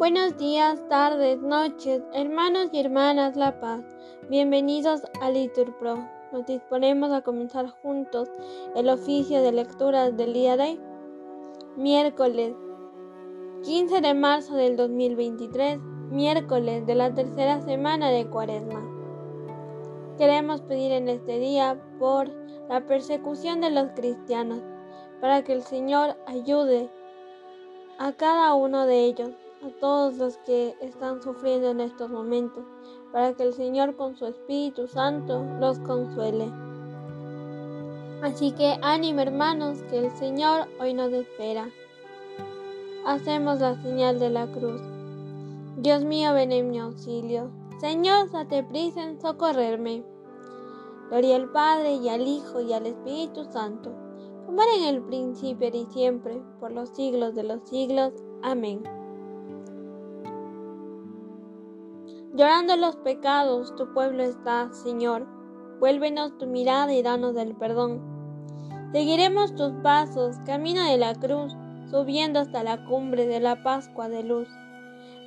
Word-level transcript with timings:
Buenos 0.00 0.38
días, 0.38 0.82
tardes, 0.88 1.42
noches, 1.42 2.00
hermanos 2.14 2.70
y 2.72 2.80
hermanas 2.80 3.36
La 3.36 3.60
Paz. 3.60 3.84
Bienvenidos 4.30 5.02
a 5.20 5.28
Liturpro. 5.28 6.08
Nos 6.32 6.46
disponemos 6.46 7.12
a 7.12 7.20
comenzar 7.20 7.68
juntos 7.68 8.30
el 8.74 8.88
oficio 8.88 9.42
de 9.42 9.52
lectura 9.52 10.10
del 10.10 10.32
día 10.32 10.56
de 10.56 10.80
miércoles 11.76 12.54
15 13.62 14.00
de 14.00 14.14
marzo 14.14 14.56
del 14.56 14.78
2023, 14.78 15.78
miércoles 16.10 16.86
de 16.86 16.94
la 16.94 17.12
tercera 17.12 17.60
semana 17.60 18.08
de 18.08 18.26
Cuaresma. 18.26 18.82
Queremos 20.16 20.62
pedir 20.62 20.92
en 20.92 21.10
este 21.10 21.38
día 21.38 21.78
por 21.98 22.30
la 22.70 22.86
persecución 22.86 23.60
de 23.60 23.68
los 23.68 23.90
cristianos, 23.94 24.62
para 25.20 25.44
que 25.44 25.52
el 25.52 25.60
Señor 25.60 26.16
ayude 26.26 26.88
a 27.98 28.12
cada 28.12 28.54
uno 28.54 28.86
de 28.86 29.04
ellos, 29.04 29.32
a 29.62 29.70
todos 29.80 30.16
los 30.16 30.36
que 30.38 30.74
están 30.80 31.22
sufriendo 31.22 31.70
en 31.70 31.80
estos 31.80 32.10
momentos, 32.10 32.64
para 33.12 33.34
que 33.34 33.44
el 33.44 33.52
Señor 33.52 33.96
con 33.96 34.16
su 34.16 34.26
Espíritu 34.26 34.86
Santo 34.86 35.44
los 35.58 35.78
consuele. 35.80 36.50
Así 38.22 38.52
que 38.52 38.78
ánimo 38.82 39.20
hermanos, 39.20 39.82
que 39.90 39.98
el 39.98 40.10
Señor 40.12 40.68
hoy 40.80 40.94
nos 40.94 41.12
espera. 41.12 41.68
Hacemos 43.06 43.60
la 43.60 43.80
señal 43.82 44.18
de 44.18 44.30
la 44.30 44.46
cruz. 44.46 44.80
Dios 45.76 46.04
mío, 46.04 46.34
ven 46.34 46.52
en 46.52 46.70
mi 46.70 46.78
auxilio. 46.78 47.50
Señor, 47.80 48.30
date 48.30 48.62
prisa 48.62 49.02
en 49.02 49.20
socorrerme. 49.20 50.04
Gloria 51.08 51.36
al 51.36 51.50
Padre 51.50 51.94
y 51.94 52.08
al 52.08 52.26
Hijo 52.28 52.60
y 52.60 52.72
al 52.72 52.86
Espíritu 52.86 53.44
Santo 53.44 53.90
como 54.50 54.62
en 54.62 54.84
el 54.84 55.02
principio 55.02 55.68
y 55.72 55.86
siempre, 55.92 56.42
por 56.58 56.72
los 56.72 56.88
siglos 56.88 57.36
de 57.36 57.44
los 57.44 57.68
siglos. 57.68 58.12
Amén. 58.42 58.82
Llorando 62.40 62.74
los 62.76 62.96
pecados, 62.96 63.76
tu 63.76 63.92
pueblo 63.92 64.22
está, 64.22 64.72
Señor. 64.72 65.26
Vuélvenos 65.78 66.38
tu 66.38 66.46
mirada 66.46 66.90
y 66.94 67.02
danos 67.02 67.34
del 67.34 67.54
perdón. 67.54 68.00
Seguiremos 68.92 69.54
tus 69.54 69.72
pasos, 69.82 70.38
camino 70.46 70.82
de 70.82 70.96
la 70.96 71.14
cruz, 71.14 71.54
subiendo 71.90 72.40
hasta 72.40 72.62
la 72.62 72.82
cumbre 72.86 73.26
de 73.26 73.40
la 73.40 73.62
Pascua 73.62 74.08
de 74.08 74.22
luz. 74.22 74.48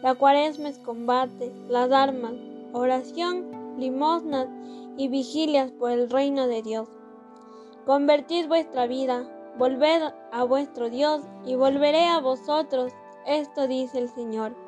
La 0.02 0.16
cuaresma 0.16 0.70
es 0.70 0.80
combate, 0.80 1.54
las 1.70 1.92
armas, 1.92 2.34
oración, 2.72 3.78
limosnas 3.78 4.48
y 4.98 5.08
vigilias 5.08 5.72
por 5.72 5.92
el 5.92 6.10
reino 6.10 6.48
de 6.48 6.64
Dios. 6.64 6.90
Convertid 7.86 8.48
vuestra 8.48 8.88
vida, 8.88 9.30
volved 9.60 10.02
a 10.32 10.44
vuestro 10.46 10.90
Dios 10.90 11.22
y 11.46 11.54
volveré 11.54 12.08
a 12.08 12.20
vosotros. 12.22 12.92
Esto 13.28 13.68
dice 13.68 14.00
el 14.00 14.10
Señor. 14.10 14.63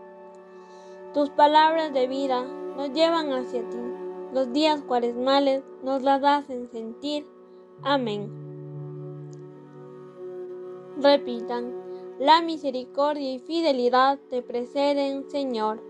Tus 1.16 1.30
palabras 1.30 1.94
de 1.94 2.08
vida 2.08 2.44
nos 2.76 2.92
llevan 2.92 3.32
hacia 3.32 3.62
ti. 3.70 3.78
Los 4.34 4.52
días 4.52 4.82
cuaresmales 4.82 5.64
nos 5.82 6.04
las 6.04 6.22
hacen 6.26 6.70
sentir. 6.70 7.26
Amén. 7.84 8.30
Repitan, 11.02 11.74
la 12.20 12.42
misericordia 12.42 13.32
y 13.32 13.40
fidelidad 13.40 14.20
te 14.30 14.42
preceden, 14.42 15.30
Señor. 15.30 15.82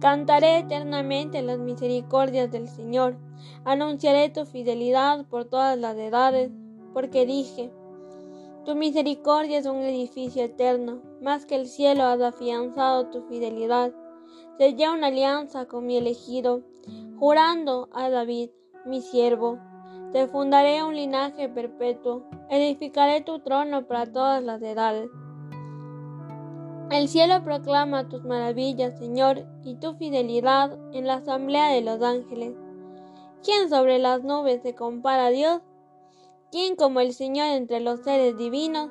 Cantaré 0.00 0.58
eternamente 0.58 1.40
las 1.42 1.60
misericordias 1.60 2.50
del 2.50 2.66
Señor. 2.66 3.16
Anunciaré 3.64 4.28
tu 4.28 4.44
fidelidad 4.44 5.24
por 5.28 5.44
todas 5.44 5.78
las 5.78 5.96
edades, 5.96 6.50
porque 6.92 7.26
dije, 7.26 7.70
tu 8.68 8.74
misericordia 8.74 9.56
es 9.56 9.64
un 9.64 9.78
edificio 9.78 10.44
eterno, 10.44 11.00
más 11.22 11.46
que 11.46 11.54
el 11.54 11.68
cielo 11.68 12.04
has 12.04 12.20
afianzado 12.20 13.06
tu 13.06 13.22
fidelidad. 13.22 13.94
Sellé 14.58 14.90
una 14.90 15.06
alianza 15.06 15.64
con 15.64 15.86
mi 15.86 15.96
elegido, 15.96 16.60
jurando 17.18 17.88
a 17.94 18.10
David, 18.10 18.50
mi 18.84 19.00
siervo. 19.00 19.58
Te 20.12 20.26
fundaré 20.26 20.82
un 20.84 20.94
linaje 20.94 21.48
perpetuo, 21.48 22.28
edificaré 22.50 23.22
tu 23.22 23.38
trono 23.38 23.86
para 23.86 24.04
todas 24.04 24.42
las 24.42 24.60
edades. 24.60 25.08
El 26.90 27.08
cielo 27.08 27.42
proclama 27.42 28.10
tus 28.10 28.22
maravillas, 28.22 28.98
Señor, 28.98 29.46
y 29.64 29.76
tu 29.76 29.94
fidelidad 29.94 30.78
en 30.92 31.06
la 31.06 31.14
asamblea 31.14 31.70
de 31.70 31.80
los 31.80 32.02
ángeles. 32.02 32.52
¿Quién 33.42 33.70
sobre 33.70 33.98
las 33.98 34.24
nubes 34.24 34.60
se 34.60 34.74
compara 34.74 35.28
a 35.28 35.30
Dios? 35.30 35.62
¿Quién 36.50 36.76
como 36.76 37.00
el 37.00 37.12
Señor 37.12 37.48
entre 37.48 37.80
los 37.80 38.00
seres 38.00 38.38
divinos? 38.38 38.88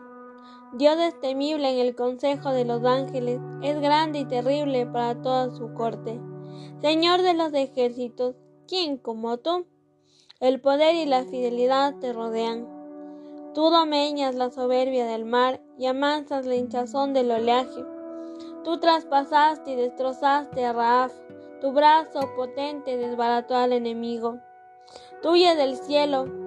Dios 0.73 0.95
es 0.99 1.19
temible 1.19 1.67
en 1.71 1.79
el 1.79 1.95
consejo 1.95 2.51
de 2.51 2.65
los 2.65 2.83
ángeles, 2.83 3.39
es 3.63 3.79
grande 3.81 4.19
y 4.19 4.25
terrible 4.25 4.85
para 4.85 5.19
toda 5.23 5.49
su 5.49 5.73
corte. 5.73 6.21
Señor 6.81 7.23
de 7.23 7.33
los 7.33 7.51
ejércitos, 7.55 8.35
¿quién 8.67 8.97
como 8.97 9.37
tú? 9.37 9.65
El 10.39 10.61
poder 10.61 10.93
y 10.93 11.07
la 11.07 11.23
fidelidad 11.23 11.95
te 11.95 12.13
rodean. 12.13 12.67
Tú 13.55 13.71
domeñas 13.71 14.35
la 14.35 14.51
soberbia 14.51 15.07
del 15.07 15.25
mar 15.25 15.59
y 15.79 15.87
amansas 15.87 16.45
la 16.45 16.53
hinchazón 16.53 17.13
del 17.13 17.31
oleaje. 17.31 17.83
Tú 18.63 18.79
traspasaste 18.79 19.71
y 19.71 19.75
destrozaste 19.75 20.63
a 20.63 20.73
Raaf, 20.73 21.11
tu 21.59 21.71
brazo 21.71 22.19
potente 22.35 22.97
desbarató 22.97 23.55
al 23.55 23.73
enemigo. 23.73 24.37
Tuya 25.23 25.53
es 25.53 25.59
el 25.59 25.75
cielo, 25.77 26.46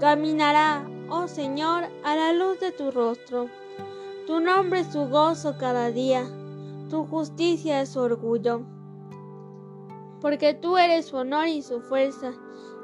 Caminará, 0.00 0.84
oh 1.08 1.28
Señor, 1.28 1.84
a 2.02 2.16
la 2.16 2.32
luz 2.32 2.58
de 2.58 2.72
tu 2.72 2.90
rostro. 2.90 3.48
Tu 4.26 4.40
nombre 4.40 4.80
es 4.80 4.92
su 4.92 5.06
gozo 5.08 5.56
cada 5.58 5.92
día, 5.92 6.24
tu 6.88 7.04
justicia 7.06 7.82
es 7.82 7.90
su 7.90 8.00
orgullo. 8.00 8.62
Porque 10.20 10.54
tú 10.54 10.76
eres 10.76 11.06
su 11.06 11.16
honor 11.16 11.46
y 11.46 11.62
su 11.62 11.80
fuerza, 11.80 12.32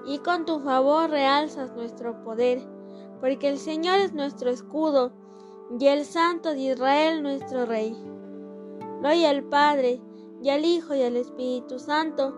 y 0.06 0.19
con 0.19 0.44
tu 0.44 0.60
favor 0.60 1.10
realzas 1.10 1.75
nuestro 1.75 2.22
poder 2.22 2.77
porque 3.21 3.48
el 3.48 3.59
Señor 3.59 3.98
es 3.98 4.12
nuestro 4.12 4.50
escudo 4.50 5.12
y 5.78 5.87
el 5.87 6.04
Santo 6.04 6.50
de 6.50 6.72
Israel 6.72 7.22
nuestro 7.22 7.66
Rey. 7.66 7.97
Gloria 9.00 9.31
al 9.31 9.44
Padre, 9.44 10.00
y 10.43 10.50
al 10.50 10.65
Hijo, 10.65 10.94
y 10.94 11.03
al 11.03 11.16
Espíritu 11.16 11.78
Santo, 11.78 12.34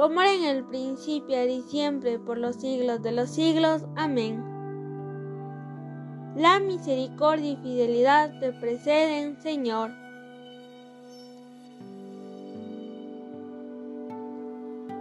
como 0.00 0.22
era 0.22 0.32
en 0.32 0.44
el 0.44 0.64
principio 0.64 1.44
y 1.44 1.60
siempre, 1.60 2.18
por 2.18 2.38
los 2.38 2.56
siglos 2.56 3.02
de 3.02 3.12
los 3.12 3.28
siglos. 3.28 3.84
Amén. 3.96 4.42
La 6.34 6.58
misericordia 6.58 7.50
y 7.50 7.56
fidelidad 7.56 8.32
te 8.40 8.50
preceden, 8.50 9.38
Señor. 9.42 9.90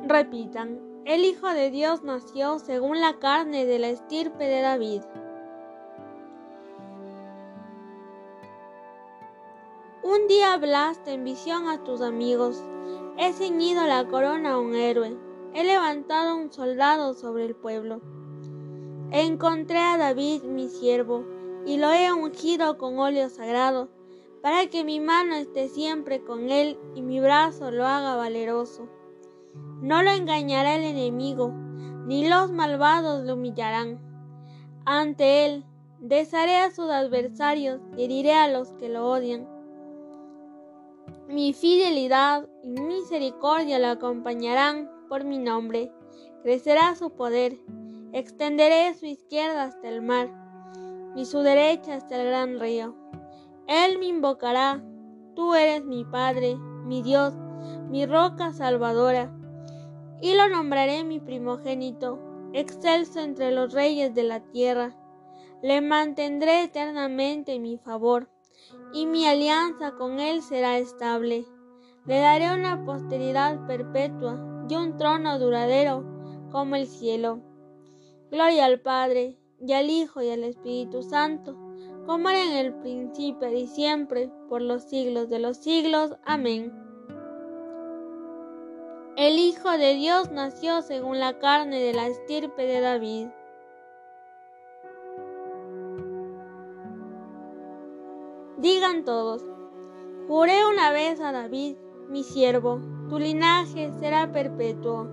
Repitan. 0.06 0.82
El 1.06 1.24
Hijo 1.24 1.48
de 1.48 1.72
Dios 1.72 2.04
nació 2.04 2.60
según 2.60 3.00
la 3.00 3.20
carne 3.20 3.66
de 3.66 3.80
la 3.80 3.88
estirpe 3.88 4.44
de 4.44 4.62
David. 4.62 5.02
Un 10.04 10.28
día 10.28 10.56
hablaste 10.56 11.14
en 11.14 11.24
visión 11.24 11.70
a 11.70 11.86
tus 11.86 12.02
amigos. 12.02 12.62
He 13.22 13.34
ceñido 13.34 13.86
la 13.86 14.08
corona 14.08 14.54
a 14.54 14.60
un 14.60 14.76
héroe. 14.76 15.18
He 15.54 15.66
levantado 15.66 16.38
un 16.38 16.54
soldado 16.54 17.14
sobre 17.14 17.44
el 17.44 17.54
pueblo. 17.54 18.00
Encontré 19.12 19.78
a 19.78 19.98
David, 19.98 20.44
mi 20.44 20.70
siervo, 20.70 21.26
y 21.66 21.76
lo 21.76 21.92
he 21.92 22.14
ungido 22.14 22.78
con 22.78 22.98
óleo 22.98 23.28
sagrado, 23.28 23.90
para 24.42 24.68
que 24.68 24.86
mi 24.86 25.02
mano 25.02 25.36
esté 25.36 25.68
siempre 25.68 26.24
con 26.24 26.50
él 26.50 26.80
y 26.96 27.02
mi 27.02 27.20
brazo 27.20 27.72
lo 27.72 27.86
haga 27.86 28.16
valeroso. 28.16 28.88
No 29.82 30.02
lo 30.02 30.12
engañará 30.12 30.76
el 30.76 30.84
enemigo, 30.84 31.52
ni 32.06 32.26
los 32.26 32.54
malvados 32.54 33.26
lo 33.26 33.34
humillarán. 33.34 34.00
Ante 34.86 35.46
él 35.46 35.66
desharé 36.00 36.60
a 36.60 36.72
sus 36.72 36.90
adversarios 36.90 37.82
y 37.98 38.06
heriré 38.06 38.36
a 38.36 38.48
los 38.48 38.72
que 38.76 38.88
lo 38.88 39.10
odian. 39.10 39.59
Mi 41.30 41.54
fidelidad 41.54 42.50
y 42.64 42.72
misericordia 42.72 43.78
lo 43.78 43.90
acompañarán 43.90 44.90
por 45.08 45.26
mi 45.26 45.38
nombre. 45.38 45.92
Crecerá 46.42 46.96
su 46.96 47.12
poder. 47.12 47.56
Extenderé 48.14 48.96
su 48.96 49.06
izquierda 49.06 49.66
hasta 49.66 49.90
el 49.90 50.02
mar 50.02 50.34
y 51.16 51.26
su 51.26 51.42
derecha 51.42 51.94
hasta 51.94 52.20
el 52.20 52.26
gran 52.30 52.60
río. 52.60 52.96
Él 53.68 54.00
me 54.00 54.08
invocará, 54.08 54.84
tú 55.36 55.54
eres 55.54 55.86
mi 55.86 56.04
Padre, 56.04 56.56
mi 56.56 57.04
Dios, 57.04 57.36
mi 57.92 58.08
roca 58.08 58.52
salvadora, 58.52 59.32
y 60.24 60.34
lo 60.34 60.50
nombraré 60.50 61.04
mi 61.04 61.20
primogénito, 61.20 62.18
excelso 62.54 63.20
entre 63.20 63.52
los 63.52 63.72
reyes 63.72 64.16
de 64.16 64.24
la 64.24 64.40
tierra. 64.40 64.98
Le 65.62 65.80
mantendré 65.82 66.64
eternamente 66.64 67.60
mi 67.60 67.78
favor, 67.78 68.32
y 68.94 69.06
mi 69.06 69.26
alianza 69.26 69.96
con 69.96 70.20
él 70.20 70.42
será 70.42 70.78
estable. 70.78 71.46
Le 72.06 72.20
daré 72.20 72.54
una 72.54 72.86
posteridad 72.86 73.66
perpetua 73.68 74.66
y 74.70 74.76
un 74.76 74.98
trono 74.98 75.38
duradero 75.40 76.04
como 76.52 76.76
el 76.76 76.88
cielo. 76.88 77.42
Gloria 78.32 78.66
al 78.66 78.80
Padre, 78.80 79.38
y 79.60 79.74
al 79.74 79.90
Hijo, 79.90 80.22
y 80.22 80.30
al 80.30 80.44
Espíritu 80.44 81.04
Santo, 81.04 81.58
como 82.06 82.30
era 82.30 82.44
en 82.44 82.54
el 82.54 82.74
principio 82.76 83.52
y 83.52 83.68
siempre, 83.68 84.32
por 84.48 84.62
los 84.62 84.84
siglos 84.84 85.30
de 85.30 85.40
los 85.40 85.58
siglos. 85.58 86.16
Amén. 86.26 86.74
El 89.18 89.38
Hijo 89.38 89.72
de 89.72 89.96
Dios 89.96 90.32
nació 90.32 90.82
según 90.82 91.20
la 91.20 91.40
carne 91.40 91.80
de 91.82 91.94
la 91.94 92.08
estirpe 92.08 92.64
de 92.66 92.80
David. 92.80 93.28
Digan 98.62 99.06
todos, 99.06 99.42
juré 100.28 100.66
una 100.66 100.92
vez 100.92 101.22
a 101.22 101.32
David, 101.32 101.78
mi 102.10 102.24
siervo, 102.24 102.82
tu 103.08 103.18
linaje 103.18 103.90
será 104.02 104.34
perpetuo. 104.34 105.08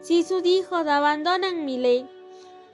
Si 0.00 0.24
sus 0.24 0.44
hijos 0.44 0.86
abandonan 0.86 1.64
mi 1.64 1.78
ley 1.78 2.06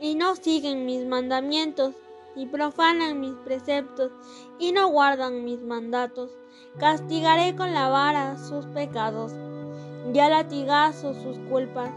y 0.00 0.16
no 0.16 0.34
siguen 0.34 0.84
mis 0.84 1.06
mandamientos, 1.06 1.94
y 2.34 2.46
profanan 2.46 3.20
mis 3.20 3.34
preceptos 3.44 4.10
y 4.58 4.72
no 4.72 4.88
guardan 4.88 5.44
mis 5.44 5.60
mandatos, 5.60 6.32
castigaré 6.78 7.54
con 7.54 7.72
la 7.74 7.88
vara 7.88 8.36
sus 8.38 8.66
pecados 8.66 9.32
y 10.12 10.18
a 10.18 10.28
latigazo 10.28 11.14
sus 11.14 11.38
culpas 11.48 11.90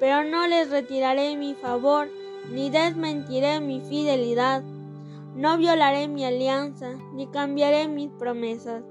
pero 0.00 0.24
no 0.24 0.46
les 0.46 0.70
retiraré 0.70 1.36
mi 1.36 1.54
favor, 1.54 2.08
ni 2.50 2.70
desmentiré 2.70 3.60
mi 3.60 3.80
fidelidad. 3.80 4.62
No 5.34 5.56
violaré 5.56 6.08
mi 6.08 6.24
alianza, 6.24 6.94
ni 7.12 7.26
cambiaré 7.26 7.88
mis 7.88 8.10
promesas. 8.10 8.82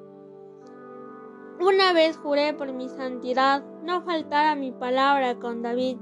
Una 1.59 1.91
vez 1.91 2.17
juré 2.17 2.53
por 2.53 2.71
mi 2.71 2.87
santidad 2.87 3.63
no 3.83 4.03
faltar 4.03 4.45
a 4.45 4.55
mi 4.55 4.71
palabra 4.71 5.39
con 5.39 5.63
David. 5.63 5.97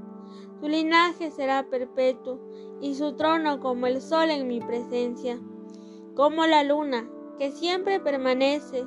Su 0.60 0.68
linaje 0.68 1.30
será 1.30 1.64
perpetuo 1.70 2.38
y 2.80 2.94
su 2.94 3.14
trono 3.14 3.58
como 3.60 3.86
el 3.86 4.02
sol 4.02 4.30
en 4.30 4.48
mi 4.48 4.60
presencia, 4.60 5.38
como 6.14 6.46
la 6.46 6.62
luna, 6.62 7.08
que 7.38 7.50
siempre 7.50 8.00
permanece. 8.00 8.84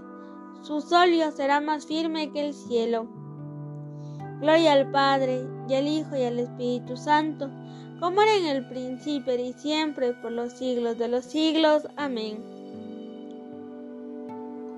Su 0.61 0.81
solio 0.81 1.31
será 1.31 1.59
más 1.59 1.87
firme 1.87 2.31
que 2.31 2.45
el 2.45 2.53
cielo. 2.53 3.07
Gloria 4.41 4.73
al 4.73 4.89
Padre, 4.89 5.45
y 5.67 5.73
al 5.75 5.87
Hijo, 5.87 6.15
y 6.15 6.23
al 6.23 6.39
Espíritu 6.39 6.95
Santo, 6.95 7.49
como 7.99 8.21
era 8.21 8.35
en 8.35 8.45
el 8.45 8.67
principio 8.69 9.35
y 9.35 9.51
siempre, 9.53 10.13
por 10.13 10.31
los 10.31 10.53
siglos 10.53 10.97
de 10.97 11.09
los 11.09 11.25
siglos. 11.25 11.87
Amén. 11.97 12.41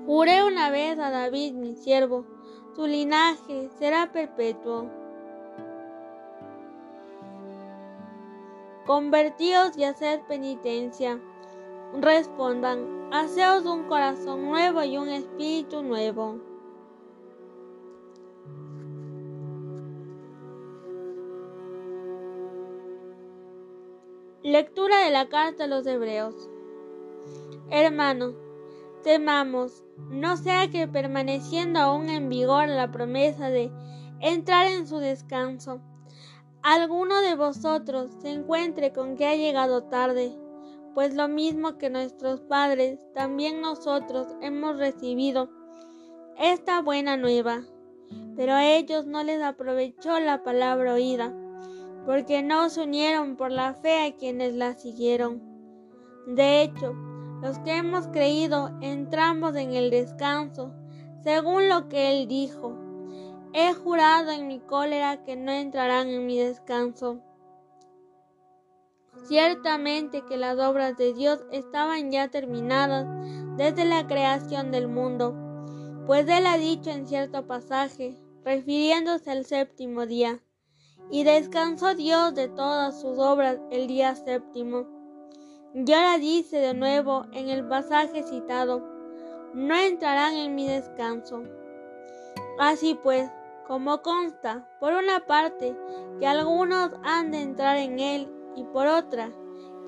Juré 0.06 0.42
una 0.42 0.70
vez 0.70 0.98
a 0.98 1.10
David, 1.10 1.54
mi 1.54 1.76
siervo, 1.76 2.26
su 2.74 2.86
linaje 2.86 3.70
será 3.78 4.10
perpetuo. 4.10 4.90
Convertíos 8.84 9.76
y 9.78 9.84
haced 9.84 10.22
penitencia. 10.26 11.20
Respondan, 12.00 13.12
haceos 13.12 13.64
un 13.64 13.84
corazón 13.84 14.44
nuevo 14.44 14.82
y 14.82 14.98
un 14.98 15.08
espíritu 15.08 15.84
nuevo. 15.84 16.51
Lectura 24.44 25.04
de 25.04 25.12
la 25.12 25.28
carta 25.28 25.64
a 25.64 25.66
los 25.68 25.86
Hebreos. 25.86 26.34
Hermano, 27.70 28.34
temamos, 29.04 29.84
no 30.10 30.36
sea 30.36 30.68
que 30.68 30.88
permaneciendo 30.88 31.78
aún 31.78 32.08
en 32.08 32.28
vigor 32.28 32.66
la 32.66 32.90
promesa 32.90 33.50
de 33.50 33.70
entrar 34.18 34.66
en 34.66 34.88
su 34.88 34.98
descanso, 34.98 35.80
alguno 36.60 37.20
de 37.20 37.36
vosotros 37.36 38.10
se 38.20 38.30
encuentre 38.30 38.92
con 38.92 39.16
que 39.16 39.28
ha 39.28 39.36
llegado 39.36 39.84
tarde, 39.84 40.36
pues 40.92 41.14
lo 41.14 41.28
mismo 41.28 41.78
que 41.78 41.88
nuestros 41.88 42.40
padres, 42.40 42.98
también 43.14 43.60
nosotros 43.60 44.26
hemos 44.40 44.76
recibido 44.76 45.50
esta 46.36 46.82
buena 46.82 47.16
nueva, 47.16 47.62
pero 48.34 48.54
a 48.54 48.66
ellos 48.66 49.06
no 49.06 49.22
les 49.22 49.40
aprovechó 49.40 50.18
la 50.18 50.42
palabra 50.42 50.94
oída 50.94 51.32
porque 52.06 52.42
no 52.42 52.68
se 52.68 52.82
unieron 52.82 53.36
por 53.36 53.50
la 53.50 53.74
fe 53.74 54.06
a 54.06 54.16
quienes 54.16 54.54
la 54.54 54.74
siguieron. 54.74 55.40
De 56.26 56.62
hecho, 56.62 56.94
los 57.42 57.58
que 57.60 57.76
hemos 57.76 58.06
creído 58.08 58.70
entramos 58.80 59.56
en 59.56 59.74
el 59.74 59.90
descanso, 59.90 60.72
según 61.22 61.68
lo 61.68 61.88
que 61.88 62.10
él 62.10 62.28
dijo. 62.28 62.76
He 63.52 63.74
jurado 63.74 64.30
en 64.30 64.46
mi 64.46 64.60
cólera 64.60 65.24
que 65.24 65.36
no 65.36 65.52
entrarán 65.52 66.08
en 66.08 66.26
mi 66.26 66.38
descanso. 66.38 67.20
Ciertamente 69.24 70.22
que 70.22 70.36
las 70.36 70.58
obras 70.58 70.96
de 70.96 71.12
Dios 71.12 71.44
estaban 71.52 72.10
ya 72.10 72.28
terminadas 72.28 73.06
desde 73.56 73.84
la 73.84 74.06
creación 74.06 74.70
del 74.70 74.88
mundo, 74.88 75.36
pues 76.06 76.26
él 76.28 76.46
ha 76.46 76.56
dicho 76.56 76.90
en 76.90 77.06
cierto 77.06 77.46
pasaje, 77.46 78.16
refiriéndose 78.44 79.30
al 79.30 79.44
séptimo 79.44 80.06
día, 80.06 80.40
y 81.10 81.24
descansó 81.24 81.94
Dios 81.94 82.34
de 82.34 82.48
todas 82.48 83.00
sus 83.00 83.18
obras 83.18 83.58
el 83.70 83.86
día 83.86 84.14
séptimo. 84.14 84.86
Y 85.74 85.92
ahora 85.92 86.18
dice 86.18 86.58
de 86.58 86.74
nuevo 86.74 87.26
en 87.32 87.48
el 87.48 87.66
pasaje 87.66 88.22
citado, 88.22 88.82
no 89.54 89.74
entrarán 89.74 90.34
en 90.34 90.54
mi 90.54 90.66
descanso. 90.66 91.42
Así 92.58 92.98
pues, 93.02 93.30
como 93.66 94.02
consta, 94.02 94.68
por 94.80 94.92
una 94.92 95.26
parte, 95.26 95.76
que 96.20 96.26
algunos 96.26 96.90
han 97.02 97.30
de 97.30 97.40
entrar 97.40 97.76
en 97.76 97.98
él, 98.00 98.30
y 98.54 98.64
por 98.64 98.86
otra, 98.86 99.32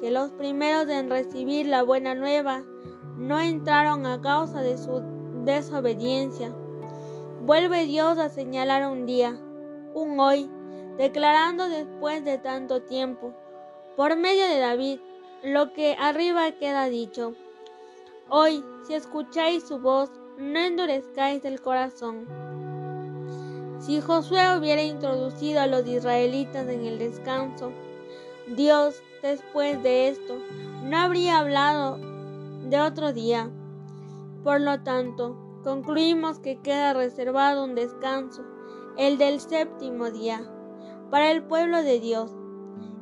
que 0.01 0.11
los 0.11 0.33
primeros 0.33 0.89
en 0.89 1.11
recibir 1.11 1.67
la 1.67 1.83
buena 1.83 2.15
nueva 2.15 2.63
no 3.17 3.41
entraron 3.41 4.07
a 4.07 4.21
causa 4.21 4.63
de 4.63 4.77
su 4.79 5.03
desobediencia. 5.45 6.55
Vuelve 7.43 7.85
Dios 7.85 8.19
a 8.19 8.29
señalar 8.29 8.91
un 8.91 9.07
día, 9.07 9.39
un 9.93 10.19
hoy, 10.19 10.51
declarando 10.97 11.69
después 11.69 12.25
de 12.25 12.39
tanto 12.39 12.83
tiempo, 12.83 13.33
por 13.97 14.17
medio 14.17 14.47
de 14.47 14.59
David, 14.59 15.01
lo 15.43 15.73
que 15.73 15.97
arriba 15.99 16.53
queda 16.53 16.87
dicho. 16.87 17.35
Hoy, 18.29 18.65
si 18.87 18.95
escucháis 18.95 19.67
su 19.67 19.79
voz, 19.79 20.11
no 20.39 20.59
endurezcáis 20.59 21.45
el 21.45 21.61
corazón. 21.61 22.27
Si 23.79 24.01
Josué 24.01 24.57
hubiera 24.57 24.83
introducido 24.83 25.61
a 25.61 25.67
los 25.67 25.87
israelitas 25.87 26.69
en 26.69 26.85
el 26.87 26.99
descanso, 26.99 27.73
Dios, 28.57 29.03
después 29.23 29.83
de 29.83 30.09
esto, 30.09 30.39
no 30.83 30.97
habría 30.97 31.39
hablado 31.39 31.99
de 32.69 32.81
otro 32.81 33.13
día. 33.13 33.51
Por 34.43 34.61
lo 34.61 34.83
tanto, 34.83 35.37
concluimos 35.63 36.39
que 36.39 36.61
queda 36.61 36.95
reservado 36.95 37.65
un 37.65 37.75
descanso, 37.75 38.43
el 38.97 39.19
del 39.19 39.41
séptimo 39.41 40.11
día 40.11 40.51
para 41.11 41.31
el 41.31 41.43
pueblo 41.43 41.83
de 41.83 42.01
Dios. 42.01 42.35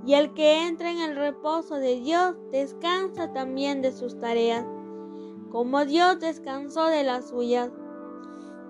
Y 0.04 0.14
el 0.14 0.34
que 0.34 0.66
entra 0.66 0.90
en 0.90 0.98
el 0.98 1.16
reposo 1.16 1.76
de 1.76 2.00
Dios 2.00 2.34
descansa 2.50 3.32
también 3.32 3.82
de 3.82 3.92
sus 3.92 4.18
tareas, 4.18 4.66
como 5.50 5.84
Dios 5.84 6.18
descansó 6.18 6.86
de 6.86 7.04
las 7.04 7.28
suyas. 7.28 7.70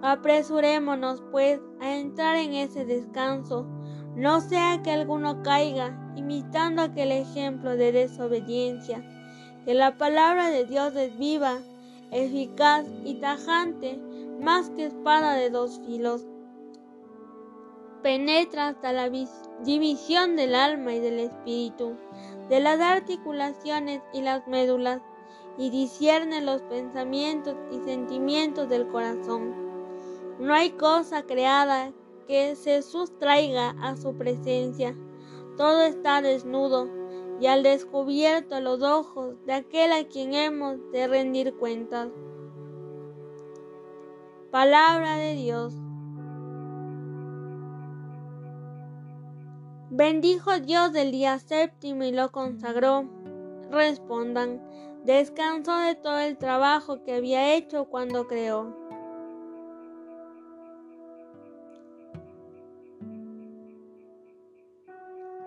Apresurémonos, 0.02 1.22
pues, 1.30 1.60
a 1.80 1.94
entrar 1.94 2.36
en 2.36 2.54
ese 2.54 2.84
descanso, 2.84 3.66
no 4.14 4.40
sea 4.40 4.82
que 4.82 4.90
alguno 4.90 5.42
caiga 5.42 6.12
imitando 6.16 6.82
aquel 6.82 7.12
ejemplo 7.12 7.76
de 7.76 7.92
desobediencia, 7.92 9.02
que 9.64 9.74
la 9.74 9.96
palabra 9.96 10.48
de 10.48 10.66
Dios 10.66 10.94
es 10.96 11.16
viva, 11.16 11.58
eficaz 12.10 12.84
y 13.04 13.14
tajante, 13.14 13.98
más 14.40 14.70
que 14.70 14.86
espada 14.86 15.34
de 15.34 15.50
dos 15.50 15.80
filos 15.86 16.26
penetra 18.02 18.68
hasta 18.68 18.92
la 18.92 19.10
división 19.64 20.36
del 20.36 20.54
alma 20.54 20.94
y 20.94 21.00
del 21.00 21.20
espíritu, 21.20 21.96
de 22.48 22.60
las 22.60 22.80
articulaciones 22.80 24.02
y 24.12 24.22
las 24.22 24.46
médulas, 24.46 25.00
y 25.58 25.70
discierne 25.70 26.40
los 26.40 26.62
pensamientos 26.62 27.56
y 27.70 27.78
sentimientos 27.80 28.68
del 28.68 28.88
corazón. 28.88 29.54
No 30.38 30.54
hay 30.54 30.70
cosa 30.70 31.22
creada 31.24 31.92
que 32.26 32.56
se 32.56 32.82
sustraiga 32.82 33.76
a 33.80 33.96
su 33.96 34.14
presencia. 34.16 34.96
todo 35.56 35.82
está 35.82 36.22
desnudo 36.22 36.88
y 37.40 37.46
al 37.46 37.62
descubierto 37.62 38.60
los 38.60 38.82
ojos 38.82 39.34
de 39.44 39.52
aquel 39.52 39.92
a 39.92 40.04
quien 40.08 40.32
hemos 40.32 40.78
de 40.92 41.06
rendir 41.06 41.54
cuentas. 41.54 42.08
Palabra 44.50 45.16
de 45.16 45.34
Dios. 45.34 45.74
Bendijo 49.94 50.58
Dios 50.58 50.94
del 50.94 51.12
día 51.12 51.38
séptimo 51.38 52.02
y 52.04 52.12
lo 52.12 52.32
consagró. 52.32 53.04
Respondan, 53.70 54.58
descansó 55.04 55.76
de 55.80 55.94
todo 55.94 56.18
el 56.18 56.38
trabajo 56.38 57.04
que 57.04 57.14
había 57.14 57.52
hecho 57.54 57.84
cuando 57.84 58.26
creó. 58.26 58.74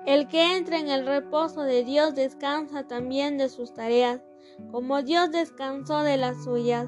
El 0.05 0.27
que 0.27 0.55
entra 0.55 0.77
en 0.77 0.89
el 0.89 1.07
reposo 1.07 1.63
de 1.63 1.83
Dios 1.83 2.13
descansa 2.13 2.87
también 2.87 3.39
de 3.39 3.49
sus 3.49 3.73
tareas, 3.73 4.21
como 4.71 5.01
Dios 5.01 5.31
descansó 5.31 6.03
de 6.03 6.17
las 6.17 6.43
suyas. 6.43 6.87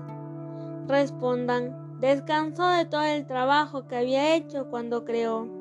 Respondan, 0.85 1.99
descansó 1.99 2.67
de 2.67 2.85
todo 2.85 3.01
el 3.01 3.25
trabajo 3.25 3.87
que 3.87 3.95
había 3.95 4.35
hecho 4.35 4.69
cuando 4.69 5.03
creó. 5.05 5.56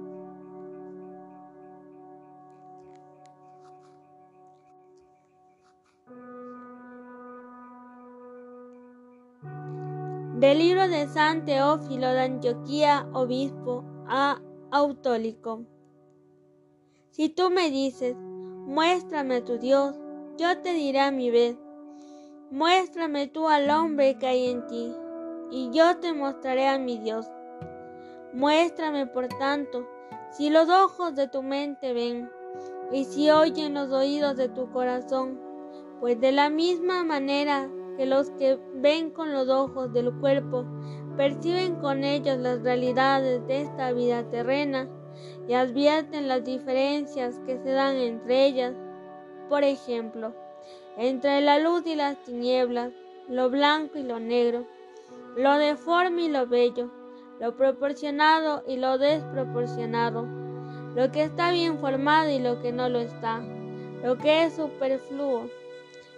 Del 10.47 10.59
libro 10.59 10.87
de 10.87 11.09
San 11.09 11.45
Teófilo 11.45 12.07
de 12.07 12.21
Antioquía, 12.21 13.09
obispo 13.13 13.83
a 14.07 14.41
Autólico. 14.71 15.65
Si 17.11 17.29
tú 17.29 17.51
me 17.51 17.69
dices, 17.69 18.15
muéstrame 18.17 19.41
tu 19.41 19.59
Dios, 19.59 19.97
yo 20.39 20.57
te 20.63 20.73
diré 20.73 21.01
a 21.01 21.11
mi 21.11 21.33
vez, 21.33 21.57
muéstrame 22.53 23.27
tú 23.27 23.49
al 23.49 23.69
hombre 23.71 24.19
que 24.19 24.29
hay 24.29 24.51
en 24.51 24.65
ti, 24.69 24.95
y 25.51 25.71
yo 25.73 25.97
te 25.97 26.13
mostraré 26.13 26.69
a 26.69 26.79
mi 26.79 26.99
Dios. 26.99 27.27
Muéstrame, 28.33 29.09
por 29.09 29.27
tanto, 29.27 29.85
si 30.31 30.49
los 30.49 30.69
ojos 30.69 31.17
de 31.17 31.27
tu 31.27 31.43
mente 31.43 31.93
ven, 31.93 32.31
y 32.93 33.05
si 33.05 33.31
oyen 33.31 33.75
los 33.75 33.91
oídos 33.91 34.37
de 34.37 34.49
tu 34.49 34.71
corazón, 34.71 35.41
pues 35.99 36.21
de 36.21 36.31
la 36.31 36.51
misma 36.51 37.03
manera 37.03 37.69
que 37.97 38.07
los 38.07 38.31
que 38.31 38.59
ven 38.75 39.11
con 39.11 39.33
los 39.33 39.49
ojos 39.49 39.93
del 39.93 40.13
cuerpo 40.13 40.65
perciben 41.17 41.77
con 41.77 42.05
ellos 42.05 42.39
las 42.39 42.63
realidades 42.63 43.47
de 43.47 43.63
esta 43.63 43.93
vida 43.93 44.29
terrena, 44.31 44.89
y 45.49 45.55
advierten 45.55 46.29
las 46.29 46.45
diferencias 46.45 47.41
que 47.47 47.59
se 47.59 47.71
dan 47.71 47.97
entre 47.97 48.47
ellas. 48.47 48.75
Por 49.49 49.65
ejemplo, 49.65 50.35
entre 50.97 51.41
la 51.41 51.59
luz 51.59 51.87
y 51.87 51.95
las 51.95 52.23
tinieblas, 52.25 52.93
lo 53.29 53.51
blanco 53.51 53.99
y 53.99 54.03
lo 54.03 54.19
negro, 54.19 54.67
lo 55.37 55.55
deforme 55.55 56.25
y 56.25 56.29
lo 56.29 56.47
bello, 56.47 56.91
lo 57.41 57.57
proporcionado 57.57 58.63
y 58.67 58.77
lo 58.77 58.99
desproporcionado, 58.99 60.27
lo 60.95 61.11
que 61.13 61.23
está 61.23 61.53
bien 61.53 61.79
formado 61.79 62.31
y 62.31 62.39
lo 62.39 62.61
que 62.61 62.73
no 62.73 62.89
lo 62.89 62.99
está, 62.99 63.41
lo 64.03 64.17
que 64.17 64.45
es 64.45 64.55
superfluo 64.55 65.49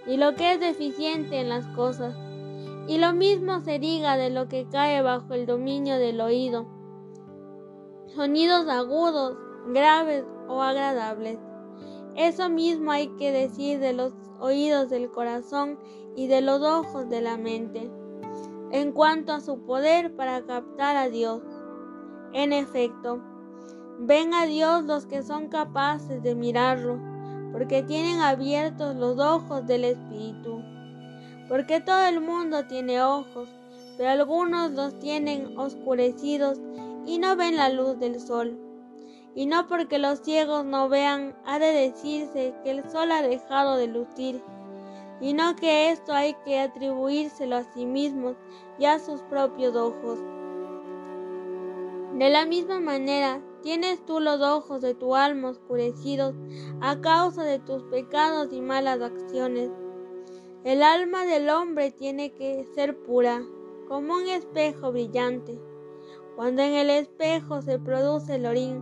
y 0.08 0.16
lo 0.16 0.34
que 0.34 0.54
es 0.54 0.60
deficiente 0.60 1.38
en 1.38 1.48
las 1.48 1.66
cosas. 1.68 2.16
Y 2.88 2.98
lo 2.98 3.12
mismo 3.12 3.60
se 3.60 3.78
diga 3.78 4.16
de 4.16 4.30
lo 4.30 4.48
que 4.48 4.66
cae 4.68 5.02
bajo 5.02 5.34
el 5.34 5.46
dominio 5.46 5.98
del 5.98 6.20
oído 6.20 6.78
sonidos 8.14 8.66
agudos, 8.68 9.36
graves 9.68 10.24
o 10.48 10.62
agradables. 10.62 11.38
Eso 12.16 12.48
mismo 12.48 12.90
hay 12.90 13.08
que 13.16 13.30
decir 13.30 13.78
de 13.78 13.92
los 13.92 14.12
oídos 14.40 14.90
del 14.90 15.10
corazón 15.10 15.78
y 16.16 16.26
de 16.26 16.40
los 16.40 16.62
ojos 16.62 17.08
de 17.08 17.20
la 17.20 17.36
mente, 17.36 17.90
en 18.72 18.92
cuanto 18.92 19.32
a 19.32 19.40
su 19.40 19.60
poder 19.60 20.16
para 20.16 20.44
captar 20.44 20.96
a 20.96 21.08
Dios. 21.08 21.42
En 22.32 22.52
efecto, 22.52 23.20
ven 24.00 24.34
a 24.34 24.46
Dios 24.46 24.84
los 24.84 25.06
que 25.06 25.22
son 25.22 25.48
capaces 25.48 26.22
de 26.22 26.34
mirarlo, 26.34 26.98
porque 27.52 27.82
tienen 27.82 28.20
abiertos 28.20 28.96
los 28.96 29.18
ojos 29.18 29.66
del 29.66 29.84
Espíritu. 29.84 30.62
Porque 31.48 31.80
todo 31.80 32.06
el 32.06 32.20
mundo 32.20 32.66
tiene 32.66 33.02
ojos, 33.02 33.48
pero 33.96 34.10
algunos 34.10 34.72
los 34.72 34.98
tienen 34.98 35.56
oscurecidos 35.58 36.60
y 37.06 37.18
no 37.18 37.36
ven 37.36 37.56
la 37.56 37.70
luz 37.70 37.98
del 37.98 38.20
sol. 38.20 38.58
Y 39.34 39.46
no 39.46 39.66
porque 39.66 39.98
los 39.98 40.20
ciegos 40.20 40.64
no 40.64 40.88
vean, 40.88 41.34
ha 41.46 41.58
de 41.58 41.72
decirse 41.72 42.54
que 42.62 42.70
el 42.70 42.90
sol 42.90 43.10
ha 43.12 43.22
dejado 43.22 43.76
de 43.76 43.86
lucir, 43.86 44.42
y 45.20 45.32
no 45.32 45.56
que 45.56 45.90
esto 45.90 46.12
hay 46.12 46.34
que 46.44 46.60
atribuírselo 46.60 47.56
a 47.56 47.64
sí 47.64 47.86
mismos 47.86 48.36
y 48.78 48.84
a 48.84 48.98
sus 48.98 49.20
propios 49.22 49.74
ojos. 49.74 50.18
De 52.14 52.30
la 52.30 52.46
misma 52.46 52.80
manera, 52.80 53.40
tienes 53.62 54.04
tú 54.04 54.20
los 54.20 54.40
ojos 54.40 54.80
de 54.80 54.94
tu 54.94 55.14
alma 55.14 55.50
oscurecidos 55.50 56.34
a 56.80 57.00
causa 57.00 57.42
de 57.44 57.58
tus 57.58 57.82
pecados 57.84 58.52
y 58.52 58.60
malas 58.60 59.00
acciones. 59.00 59.70
El 60.64 60.82
alma 60.82 61.24
del 61.24 61.48
hombre 61.50 61.90
tiene 61.90 62.32
que 62.32 62.66
ser 62.74 62.96
pura, 63.02 63.42
como 63.88 64.14
un 64.14 64.28
espejo 64.28 64.92
brillante 64.92 65.58
cuando 66.38 66.62
en 66.62 66.74
el 66.74 66.88
espejo 66.88 67.62
se 67.62 67.80
produce 67.80 68.36
el 68.36 68.46
orín, 68.46 68.80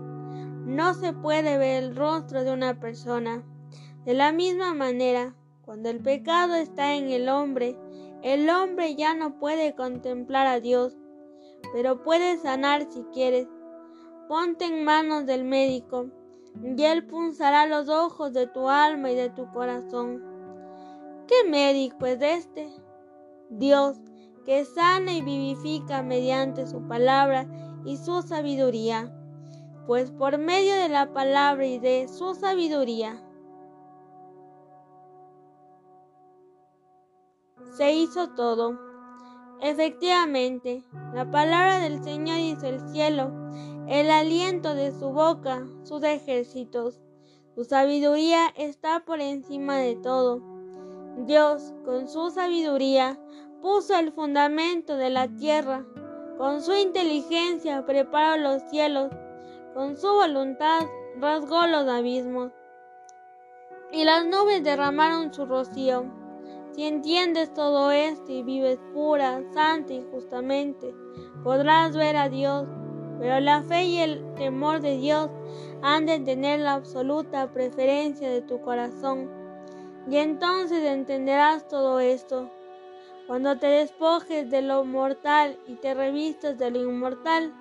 no 0.66 0.92
se 0.92 1.14
puede 1.14 1.56
ver 1.56 1.84
el 1.84 1.96
rostro 1.96 2.44
de 2.44 2.52
una 2.52 2.78
persona. 2.78 3.42
De 4.04 4.12
la 4.12 4.30
misma 4.30 4.74
manera, 4.74 5.34
cuando 5.64 5.88
el 5.88 6.02
pecado 6.02 6.54
está 6.54 6.92
en 6.92 7.08
el 7.08 7.30
hombre, 7.30 7.74
el 8.22 8.50
hombre 8.50 8.94
ya 8.94 9.14
no 9.14 9.38
puede 9.38 9.74
contemplar 9.74 10.46
a 10.46 10.60
Dios, 10.60 10.98
pero 11.72 12.02
puede 12.02 12.36
sanar 12.36 12.92
si 12.92 13.04
quieres. 13.04 13.48
Ponte 14.28 14.64
en 14.64 14.84
manos 14.84 15.26
del 15.26 15.44
médico, 15.44 16.06
y 16.62 16.82
él 16.82 17.06
punzará 17.06 17.66
los 17.66 17.88
ojos 17.88 18.32
de 18.32 18.46
tu 18.46 18.68
alma 18.68 19.10
y 19.10 19.14
de 19.14 19.30
tu 19.30 19.50
corazón. 19.52 20.22
¿Qué 21.26 21.48
médico 21.48 22.06
es 22.06 22.20
este? 22.22 22.72
Dios, 23.50 23.98
que 24.44 24.64
sana 24.64 25.12
y 25.12 25.22
vivifica 25.22 26.02
mediante 26.02 26.66
su 26.66 26.86
palabra 26.88 27.46
y 27.84 27.96
su 27.96 28.22
sabiduría, 28.22 29.12
pues 29.86 30.10
por 30.10 30.38
medio 30.38 30.74
de 30.74 30.88
la 30.88 31.12
palabra 31.12 31.66
y 31.66 31.78
de 31.78 32.08
su 32.08 32.34
sabiduría 32.34 33.22
se 37.76 37.92
hizo 37.92 38.30
todo. 38.30 38.78
Efectivamente, 39.60 40.82
la 41.14 41.30
palabra 41.30 41.78
del 41.78 42.02
Señor 42.02 42.38
hizo 42.38 42.66
el 42.66 42.80
cielo, 42.90 43.30
el 43.88 44.10
aliento 44.10 44.74
de 44.74 44.90
su 44.90 45.10
boca, 45.10 45.64
sus 45.84 46.02
ejércitos. 46.02 47.00
Su 47.54 47.64
sabiduría 47.64 48.48
está 48.56 49.04
por 49.04 49.20
encima 49.20 49.76
de 49.76 49.94
todo. 49.96 50.42
Dios, 51.18 51.72
con 51.84 52.08
su 52.08 52.30
sabiduría, 52.30 53.18
puso 53.62 53.96
el 53.96 54.12
fundamento 54.12 54.96
de 54.96 55.10
la 55.10 55.28
tierra, 55.28 55.86
con 56.36 56.62
su 56.62 56.74
inteligencia 56.74 57.86
preparó 57.86 58.42
los 58.42 58.62
cielos, 58.70 59.10
con 59.72 59.96
su 59.96 60.08
voluntad 60.08 60.80
rasgó 61.18 61.66
los 61.66 61.88
abismos, 61.88 62.52
y 63.92 64.04
las 64.04 64.26
nubes 64.26 64.62
derramaron 64.64 65.32
su 65.32 65.46
rocío. 65.46 66.04
Si 66.72 66.84
entiendes 66.84 67.54
todo 67.54 67.90
esto 67.90 68.32
y 68.32 68.42
vives 68.42 68.78
pura, 68.92 69.42
santa 69.54 69.94
y 69.94 70.04
justamente, 70.10 70.92
podrás 71.42 71.96
ver 71.96 72.16
a 72.16 72.28
Dios, 72.28 72.68
pero 73.18 73.40
la 73.40 73.62
fe 73.62 73.84
y 73.84 73.98
el 73.98 74.34
temor 74.34 74.80
de 74.80 74.98
Dios 74.98 75.30
han 75.82 76.06
de 76.06 76.20
tener 76.20 76.60
la 76.60 76.74
absoluta 76.74 77.52
preferencia 77.52 78.28
de 78.28 78.42
tu 78.42 78.60
corazón, 78.60 79.30
y 80.08 80.16
entonces 80.16 80.84
entenderás 80.84 81.68
todo 81.68 82.00
esto. 82.00 82.50
Cuando 83.26 83.58
te 83.58 83.66
despojes 83.66 84.50
de 84.50 84.62
lo 84.62 84.84
mortal 84.84 85.58
y 85.66 85.74
te 85.74 85.94
revistas 85.94 86.58
de 86.58 86.70
lo 86.70 86.82
inmortal, 86.82 87.52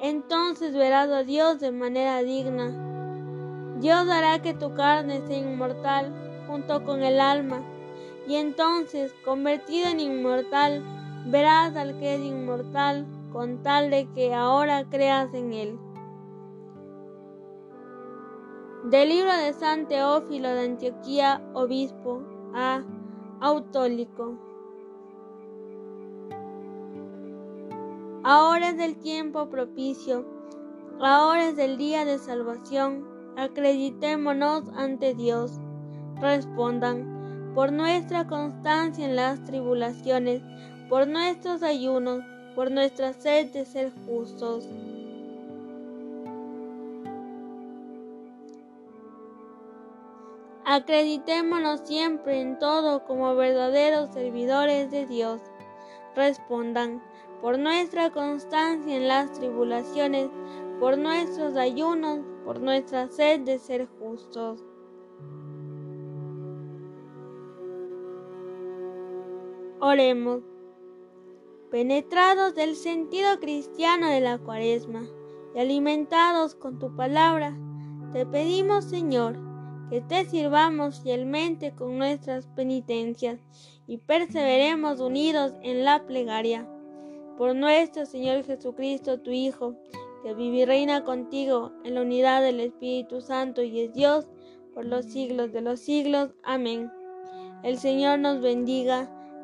entonces 0.00 0.74
verás 0.74 1.08
a 1.10 1.22
Dios 1.22 1.60
de 1.60 1.70
manera 1.70 2.22
digna. 2.22 3.76
Dios 3.78 4.08
hará 4.08 4.42
que 4.42 4.54
tu 4.54 4.74
carne 4.74 5.22
sea 5.26 5.38
inmortal 5.38 6.12
junto 6.48 6.84
con 6.84 7.02
el 7.02 7.20
alma, 7.20 7.62
y 8.26 8.34
entonces, 8.34 9.12
convertido 9.24 9.88
en 9.88 10.00
inmortal, 10.00 10.82
verás 11.26 11.76
al 11.76 11.98
que 11.98 12.16
es 12.16 12.20
inmortal 12.20 13.06
con 13.36 13.62
tal 13.62 13.90
de 13.90 14.10
que 14.14 14.32
ahora 14.32 14.88
creas 14.88 15.34
en 15.34 15.52
él. 15.52 15.78
Del 18.84 19.10
libro 19.10 19.30
de 19.30 19.52
San 19.52 19.86
Teófilo 19.88 20.48
de 20.48 20.60
Antioquía, 20.64 21.46
obispo, 21.52 22.22
a 22.54 22.82
Autólico. 23.42 24.38
Ahora 28.24 28.70
es 28.70 28.78
del 28.78 28.96
tiempo 28.96 29.50
propicio, 29.50 30.24
ahora 30.98 31.50
es 31.50 31.56
del 31.56 31.76
día 31.76 32.06
de 32.06 32.16
salvación, 32.16 33.06
acreditémonos 33.36 34.66
ante 34.70 35.12
Dios. 35.12 35.60
Respondan, 36.22 37.52
por 37.54 37.70
nuestra 37.70 38.26
constancia 38.26 39.04
en 39.04 39.14
las 39.14 39.44
tribulaciones, 39.44 40.40
por 40.88 41.06
nuestros 41.06 41.62
ayunos, 41.62 42.22
por 42.56 42.70
nuestra 42.70 43.12
sed 43.12 43.52
de 43.52 43.66
ser 43.66 43.92
justos. 44.06 44.66
Acreditémonos 50.64 51.80
siempre 51.84 52.40
en 52.40 52.58
todo 52.58 53.04
como 53.04 53.36
verdaderos 53.36 54.12
servidores 54.14 54.90
de 54.90 55.06
Dios. 55.06 55.42
Respondan, 56.16 57.02
por 57.42 57.58
nuestra 57.58 58.10
constancia 58.10 58.96
en 58.96 59.06
las 59.06 59.32
tribulaciones, 59.32 60.30
por 60.80 60.96
nuestros 60.96 61.56
ayunos, 61.56 62.20
por 62.42 62.60
nuestra 62.60 63.08
sed 63.08 63.40
de 63.40 63.58
ser 63.58 63.86
justos. 64.00 64.64
Oremos. 69.78 70.55
Penetrados 71.70 72.54
del 72.54 72.76
sentido 72.76 73.40
cristiano 73.40 74.08
de 74.08 74.20
la 74.20 74.38
cuaresma 74.38 75.02
y 75.54 75.58
alimentados 75.58 76.54
con 76.54 76.78
tu 76.78 76.94
palabra, 76.94 77.58
te 78.12 78.24
pedimos, 78.24 78.84
Señor, 78.84 79.36
que 79.90 80.00
te 80.00 80.24
sirvamos 80.26 81.00
fielmente 81.00 81.74
con 81.74 81.98
nuestras 81.98 82.46
penitencias 82.46 83.40
y 83.88 83.98
perseveremos 83.98 85.00
unidos 85.00 85.54
en 85.62 85.84
la 85.84 86.06
plegaria. 86.06 86.68
Por 87.36 87.56
nuestro 87.56 88.06
Señor 88.06 88.44
Jesucristo, 88.44 89.20
tu 89.20 89.32
Hijo, 89.32 89.74
que 90.22 90.34
vive 90.34 90.58
y 90.58 90.64
reina 90.64 91.04
contigo 91.04 91.72
en 91.84 91.96
la 91.96 92.02
unidad 92.02 92.42
del 92.42 92.60
Espíritu 92.60 93.20
Santo 93.20 93.62
y 93.62 93.80
es 93.80 93.92
Dios 93.92 94.26
por 94.72 94.84
los 94.84 95.06
siglos 95.06 95.52
de 95.52 95.62
los 95.62 95.80
siglos. 95.80 96.30
Amén. 96.44 96.90
El 97.62 97.78
Señor 97.78 98.18
nos 98.20 98.40
bendiga, 98.40 99.10